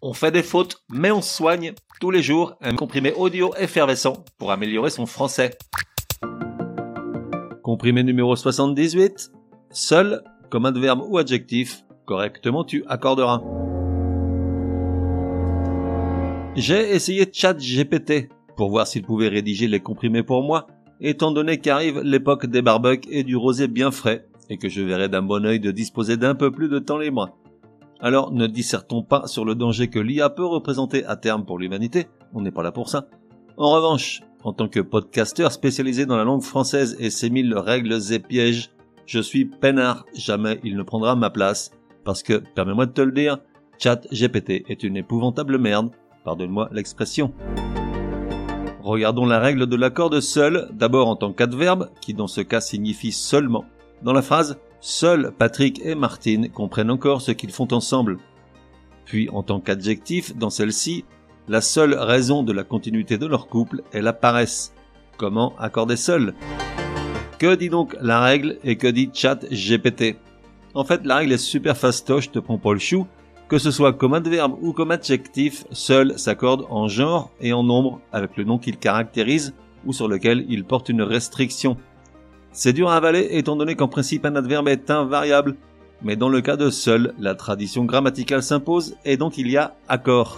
[0.00, 4.52] On fait des fautes, mais on soigne tous les jours un comprimé audio effervescent pour
[4.52, 5.58] améliorer son français.
[7.64, 9.32] Comprimé numéro 78.
[9.70, 13.42] Seul, comme adverbe ou adjectif, correctement tu accorderas.
[16.54, 20.68] J'ai essayé ChatGPT pour voir s'il pouvait rédiger les comprimés pour moi,
[21.00, 25.08] étant donné qu'arrive l'époque des barbecues et du rosé bien frais, et que je verrai
[25.08, 27.36] d'un bon œil de disposer d'un peu plus de temps libre.
[28.00, 32.06] Alors ne dissertons pas sur le danger que l'IA peut représenter à terme pour l'humanité,
[32.32, 33.06] on n'est pas là pour ça.
[33.56, 37.98] En revanche, en tant que podcasteur spécialisé dans la langue française et ses mille règles
[38.12, 38.70] et pièges,
[39.04, 41.72] je suis peinard, jamais il ne prendra ma place,
[42.04, 43.38] parce que, permets-moi de te le dire,
[43.78, 45.90] Chat GPT est une épouvantable merde,
[46.24, 47.32] pardonne-moi l'expression.
[48.82, 52.60] Regardons la règle de l'accord de seul, d'abord en tant qu'adverbe, qui dans ce cas
[52.60, 53.64] signifie seulement.
[54.02, 58.18] Dans la phrase, Seuls Patrick et Martine comprennent encore ce qu'ils font ensemble.
[59.04, 61.04] Puis, en tant qu'adjectif, dans celle-ci,
[61.48, 64.72] la seule raison de la continuité de leur couple est la paresse.
[65.16, 66.34] Comment accorder seul?
[67.38, 70.16] Que dit donc la règle et que dit chat GPT
[70.74, 73.06] En fait, la règle est super fastoche, te prends pas le chou.
[73.48, 78.00] Que ce soit comme adverbe ou comme adjectif, seul s'accorde en genre et en nombre
[78.12, 79.54] avec le nom qu'il caractérise
[79.86, 81.78] ou sur lequel il porte une restriction.
[82.60, 85.54] C'est dur à avaler étant donné qu'en principe un adverbe est invariable,
[86.02, 89.76] mais dans le cas de seul, la tradition grammaticale s'impose et donc il y a
[89.86, 90.36] accord.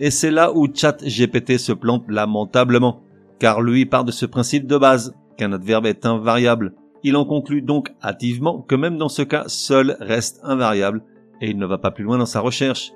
[0.00, 3.02] Et c'est là où ChatGPT se plante lamentablement,
[3.38, 6.74] car lui part de ce principe de base, qu'un adverbe est invariable.
[7.04, 11.04] Il en conclut donc hâtivement que même dans ce cas, seul reste invariable,
[11.40, 12.90] et il ne va pas plus loin dans sa recherche.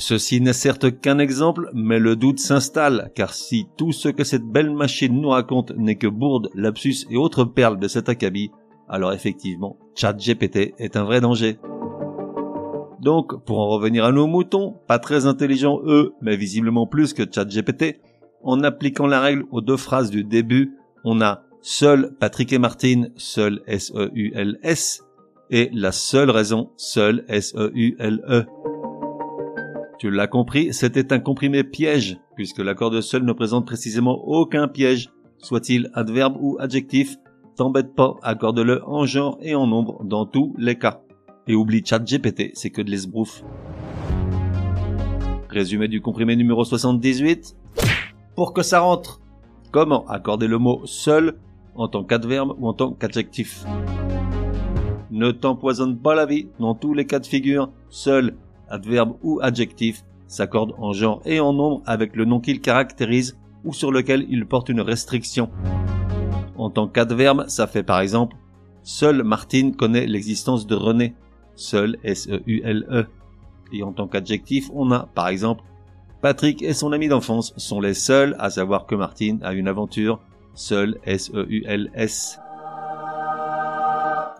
[0.00, 4.46] Ceci n'est certes qu'un exemple, mais le doute s'installe, car si tout ce que cette
[4.46, 8.50] belle machine nous raconte n'est que bourde, lapsus et autres perles de cet acabit,
[8.88, 11.58] alors effectivement, ChatGPT est un vrai danger.
[13.02, 17.24] Donc, pour en revenir à nos moutons, pas très intelligents eux, mais visiblement plus que
[17.30, 18.00] ChatGPT,
[18.42, 23.12] en appliquant la règle aux deux phrases du début, on a seul Patrick et Martine,
[23.16, 28.46] seul S-E-U-L-S, e et la seule raison, seul S-E-U-L-E.
[30.00, 34.66] Tu l'as compris, c'était un comprimé piège, puisque l'accord de seul ne présente précisément aucun
[34.66, 37.16] piège, soit-il adverbe ou adjectif,
[37.54, 41.02] t'embête pas, accorde-le en genre et en nombre dans tous les cas.
[41.46, 43.44] Et oublie chat GPT, c'est que de l'esbrouf.
[45.50, 47.54] Résumé du comprimé numéro 78.
[48.34, 49.20] Pour que ça rentre,
[49.70, 51.34] comment accorder le mot seul
[51.74, 53.66] en tant qu'adverbe ou en tant qu'adjectif?
[55.10, 58.34] Ne t'empoisonne pas la vie dans tous les cas de figure, seul
[58.70, 63.74] adverbe ou adjectif, s'accorde en genre et en nombre avec le nom qu'il caractérise ou
[63.74, 65.50] sur lequel il porte une restriction.
[66.56, 68.36] En tant qu'adverbe, ça fait par exemple
[68.82, 71.14] Seul Martine connaît l'existence de René.
[71.54, 73.02] Seul S-E-U-L-E.
[73.02, 73.06] -E.
[73.72, 75.62] Et en tant qu'adjectif, on a par exemple
[76.22, 80.20] Patrick et son ami d'enfance sont les seuls à savoir que Martine a une aventure.
[80.54, 82.38] Seul S-E-U-L-S.
[82.38, 82.50] -E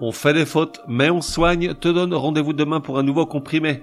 [0.02, 3.82] on fait des fautes, mais on soigne, te donne rendez-vous demain pour un nouveau comprimé